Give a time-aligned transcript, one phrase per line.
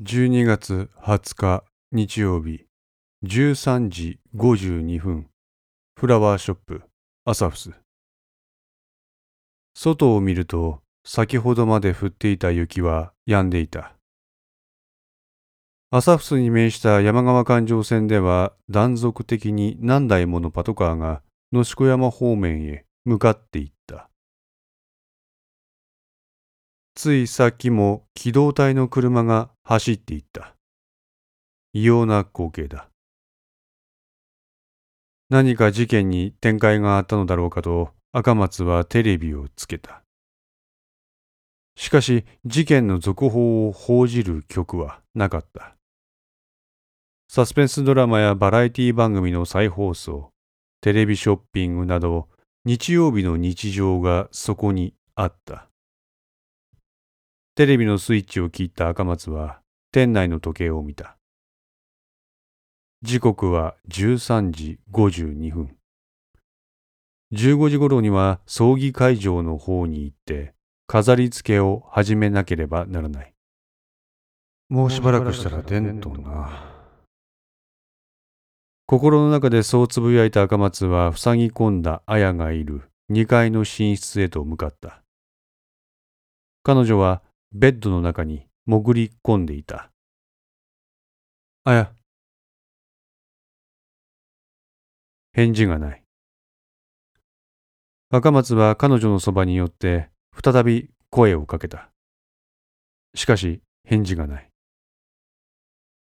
[0.00, 2.64] 12月20日日曜日
[3.24, 5.26] 13時52分
[6.00, 6.82] フラワーショップ
[7.26, 7.72] アサフス。
[9.74, 13.94] 外を見ると先ほどまで降っていた雪は止んでいた。
[15.90, 21.22] アサフスに面した山川環状線では断続的に何台ものパトカーが
[21.52, 24.08] 野宿山方面へ向かっていった。
[26.94, 30.54] ついさっきも機動隊の車が走っていった。
[31.72, 32.88] 異様な光景だ。
[35.30, 40.02] 何か事件に展開があったのだろうかと赤松はテレビをつけた。
[41.76, 45.76] しかし事件の続報を報じる曲はなかった。
[47.28, 50.32] サスペンスドラマやバラエティ番組の再放送、
[50.82, 52.28] テレビショッピングなど
[52.66, 55.71] 日曜日の日常がそこにあった。
[57.54, 59.60] テレビのスイッチを切った赤松は
[59.92, 61.18] 店内の時計を見た。
[63.02, 65.76] 時刻は13時52分。
[67.34, 70.54] 15時頃には葬儀会場の方に行って
[70.86, 73.34] 飾り付けを始めなければならない。
[74.70, 76.72] もうしばらくしたら出んとな。
[78.86, 85.02] 心の中でそうつぶやいた赤松は塞ぎ込んだ綾がいる2階の寝室へと向かった。
[86.62, 87.20] 彼女は
[87.54, 89.90] ベッドの中に潜り込んでいた。
[91.64, 91.92] あや。
[95.34, 96.02] 返事がない。
[98.10, 100.08] 赤松は彼女のそばに寄って
[100.42, 101.90] 再び声をかけた。
[103.14, 104.48] しかし返事がない。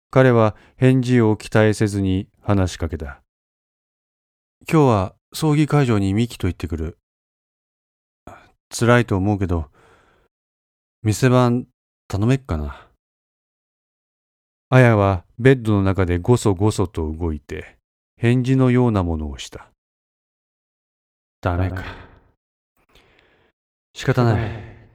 [0.10, 3.22] 彼は返事を期待せずに話しかけた。
[4.70, 6.98] 今日は葬儀会場にミキと行ってくる。
[8.70, 9.70] 辛いと思うけど、
[11.08, 11.68] 店番
[12.10, 12.86] 頼めっかな。
[14.68, 17.78] あやはベッドの中でごそごそと動いて
[18.18, 19.70] 返事のようなものをした。
[21.40, 21.86] ダメか。
[23.94, 24.52] 仕方ない。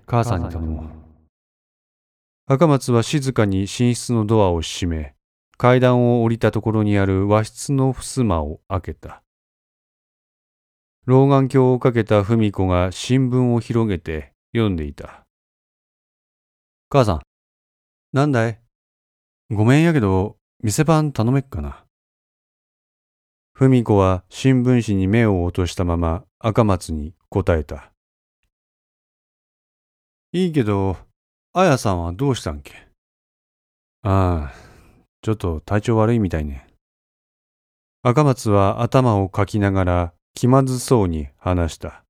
[0.07, 0.87] 母さんに頼もう。
[2.45, 5.15] 赤松は静かに寝室のドアを閉め、
[5.57, 9.23] 階段を降りたところにある和室の襖を開けた。
[11.07, 15.22] 老眼鏡をかけた文子が新聞を広げて読んでいた。
[16.95, 17.21] 母さん。
[18.13, 18.61] なんだい？
[19.49, 21.87] ごめんやけど、店番頼めっかな。
[23.55, 27.93] 文子は新聞紙に目を落としたまま赤松に答えた。
[30.33, 30.99] いいけど、
[31.55, 32.75] あやさんはどうしたんけ？
[34.03, 34.55] ああ、
[35.23, 36.67] ちょっと体調悪いみたいね。
[38.03, 42.05] 赤松は頭をかきながら気まずそうに話した。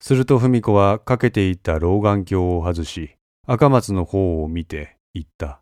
[0.00, 3.16] すると文子はかけていた老眼鏡を外し、
[3.46, 5.60] 赤松の方を見て言った。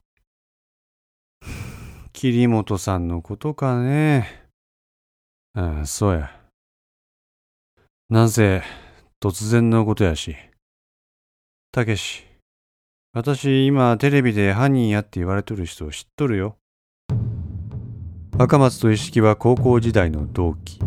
[2.12, 4.48] 桐本さんのことかね。
[5.54, 6.30] ああ、そうや。
[8.10, 8.62] なんせ、
[9.20, 10.36] 突然のことやし。
[11.72, 12.24] たけし、
[13.12, 16.56] 私今テレビで犯人やって言われとる人を知っとるよ。
[18.38, 20.78] 赤松と一色は高校時代の同期。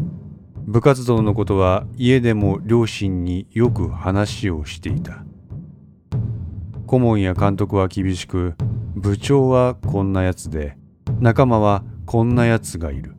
[0.66, 5.24] 部活動のことは家でも両親によく話をしていた。
[6.86, 8.56] 顧問や監督は厳しく
[8.96, 10.78] 部長はこんなやつで
[11.20, 13.16] 仲間はこんなやつがいる。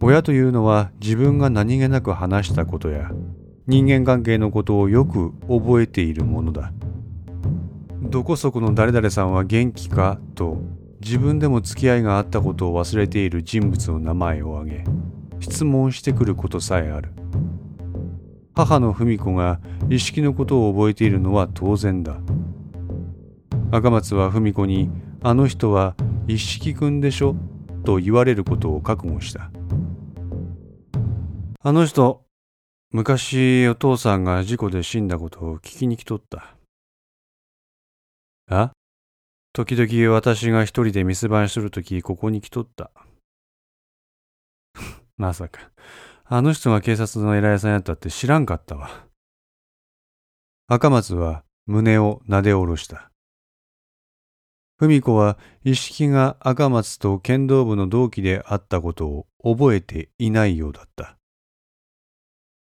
[0.00, 3.10] 親というのは自分が何気なく話したことや
[3.66, 6.72] 人間関係のことをよく覚えているものだ。
[8.02, 10.58] どこそこの誰々さんは元気かと
[11.00, 14.84] 自分でも付き合いがあったことを忘れている人物の名前を挙げ
[15.44, 17.12] 質問してくることさえある。
[18.54, 19.60] 母の文子が
[19.90, 22.16] 一式のことを覚えているのは当然だ。
[23.70, 24.90] 赤松は文子に
[25.22, 25.96] 「あの人は
[26.26, 27.36] 一式くんでしょ?」
[27.84, 29.50] と言われることを覚悟した。
[31.60, 32.24] あの人
[32.90, 36.56] 昔お父さんが事故で死んだことを聞きに来とった。
[38.48, 38.72] あ？
[39.52, 42.90] 時々私が一人で店番しとるときここに来とった。
[45.16, 45.70] まさか。
[46.24, 49.06] あの人が警察の偉いさんやったって知らんかったわ。
[50.66, 53.10] 赤松は胸を撫で下ろした。
[54.78, 61.16] 文子は一式が赤松と剣道部の同期であったことを覚えていないようだった。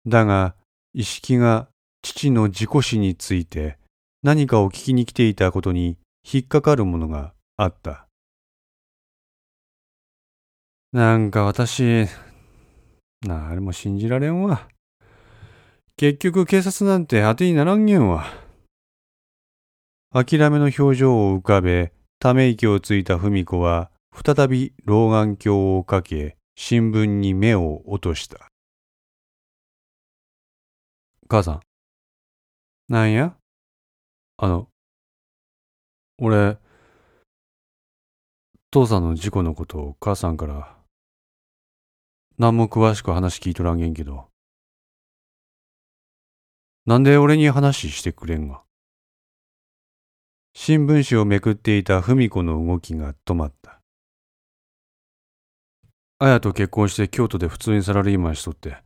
[0.06, 0.56] だが、
[0.94, 1.70] 一式が
[2.02, 3.78] 父の事故死について
[4.24, 5.98] 何かを聞きに来ていたことに
[6.30, 8.08] 引っかかるものがあった。
[10.92, 12.08] なんか私、
[13.22, 14.68] なあれも信じられんわ。
[15.96, 18.26] 結局警察なんて当てにならんげんわ。
[20.14, 28.48] 諦めの表情を浮かべ、ため息をついた文子は、再び老眼鏡をかけ、新聞に目を落とした。
[31.30, 31.60] 母さん。
[32.90, 33.38] なんや？
[34.38, 34.68] あの、
[36.18, 36.58] 俺、
[38.70, 40.76] 父さんの事故のことを母さんから
[42.42, 44.26] 何も詳しく話聞いとらんげんけど、
[46.88, 48.64] なんで俺に話してくれんが？
[50.56, 53.80] 新聞紙をめくっていた文子の動きが止まった。
[56.18, 58.78] 綾と結婚して京都で普通にサラリーマンしとって、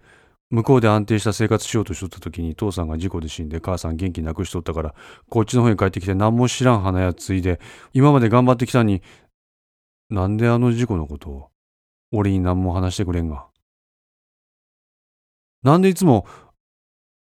[0.50, 4.94] 向こうで安定した生活しようとしとった時に父さんが事故で死んで母さん元気なくしとったから、
[5.30, 7.62] こっちの方に帰ってきて何も知らん花屋継いで、
[7.94, 9.02] 今まで頑張ってきたに、
[10.10, 11.52] なんであの事故のことを？
[12.12, 13.48] 俺に何も話してくれんが。
[15.64, 16.28] なんでいつも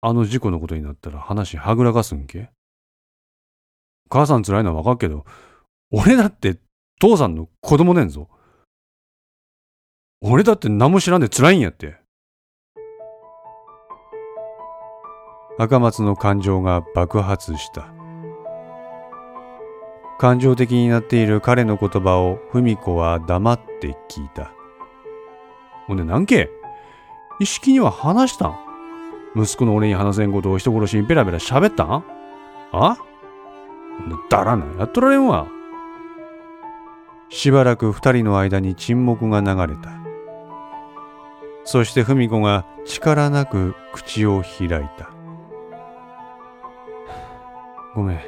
[0.00, 2.50] あの事故のことになったら話はぐらかすんけ？
[4.08, 5.24] 母さん辛いのはわかるけど、
[5.90, 6.58] 俺だって
[7.00, 8.28] 父さんの子供ねんぞ。
[10.20, 11.96] 俺だって何も知らんで辛いんやって。
[15.58, 17.92] 赤松の感情が爆発した。
[20.18, 24.52] 感情的になっている彼の言葉を文子は黙って聞いた。
[25.88, 26.50] ほんで何け？
[27.40, 28.58] 意識には話したん？
[29.34, 32.04] 息子の俺に話せんことを人殺しにペラペラ喋ったん？
[32.72, 32.96] あ？
[34.30, 35.48] だらなやっとられんわ。
[37.30, 39.90] しばらく二人の間に沈黙が流れた。
[41.64, 45.10] そして文子が力なく口を開いた。
[47.94, 48.18] ごめん。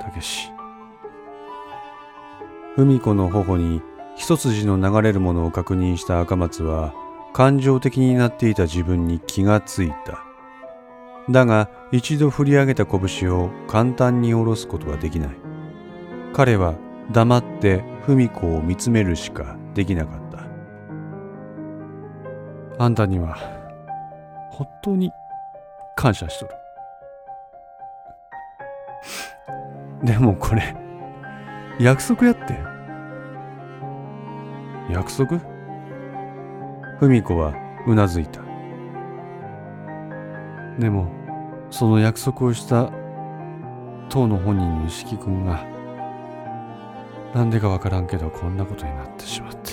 [0.00, 0.50] たけし。
[2.76, 3.82] 文子の頬に
[4.16, 6.94] 一筋の流れるものを確認した赤松は
[7.34, 10.24] 感情的になっていた自分に気がついた。
[11.30, 15.30] だが一度振り上げた拳を簡単に下ろすことはできない。
[16.32, 16.74] 彼は
[17.12, 20.46] 黙って文子を見つめるしかできなかった。
[22.82, 23.36] あんたには
[24.50, 25.10] 本当に
[25.94, 26.52] 感謝しとる。
[30.04, 30.74] でもこれ
[31.78, 32.75] 約束やって。
[34.88, 35.40] 約束？
[37.00, 37.54] 文子は
[37.86, 38.40] うなずいた。
[40.78, 41.08] でも
[41.70, 42.90] その約束をした
[44.08, 45.64] 当の本人の石木君が
[47.34, 49.72] なんでかわからんけどこんなことになってしまって。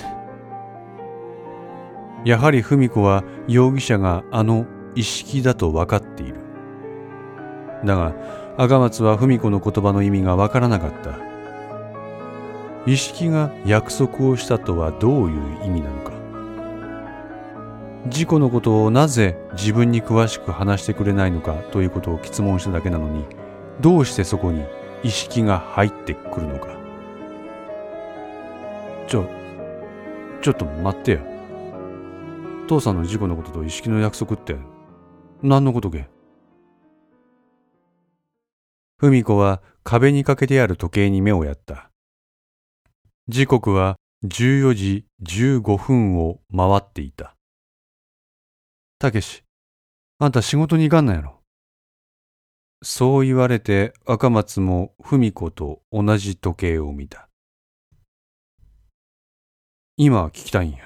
[2.25, 4.65] やはり文子は容疑者があの
[4.95, 6.35] 一式だと分かっている。
[7.85, 8.13] だが
[8.57, 11.32] 赤松は文子の言葉の意味がわからなかった。
[12.85, 16.11] 一式が約束をしたとはどういう意味なのか。
[18.09, 23.25] 事故のことをなぜ自分に詳しく話してくれないのかということを質問しただけなのに
[23.79, 24.65] どうしてそこに
[25.03, 26.67] 意識が入ってくるのか。
[29.07, 29.25] ちょ
[30.41, 31.19] ちょっと待ってよ。
[32.67, 34.57] 父さんの事故のことと意識の約束って
[35.41, 36.09] 何のことけ？
[38.97, 41.89] 文子は壁にかけてある時計に目をやった。
[43.29, 47.37] 時刻は14時15分を回っていた
[48.99, 49.43] たけし、
[50.19, 51.39] あんた仕事に行かんのやろ？
[52.83, 57.29] そう言われて赤松も文子と同じ時計を見た。
[59.95, 60.79] 今聞きたいんや。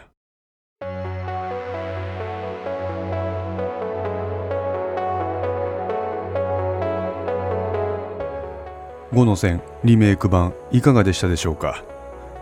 [9.12, 11.84] 5の線リメイク版いかがでしたでしょうか？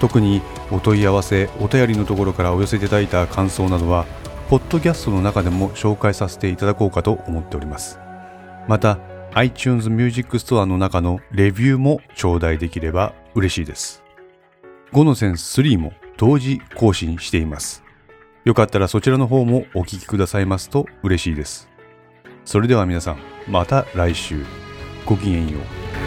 [0.00, 4.06] 特にお問い合わせお便りのところからお寄せいただいた感想などは
[4.48, 7.98] ポッドキャストの中でも紹介させていただこうかと思っております。
[8.66, 8.98] また、
[9.34, 14.02] iTunes Music Store の中のレビューも頂戴できれば嬉しいです。
[14.92, 17.84] 5の線3も同時更新しています。
[18.44, 21.68] よかったらそちらの方もお聴きくださいますと嬉しいです。
[22.46, 24.44] それでは皆さん、また来週。
[25.04, 25.97] ごきげんよう。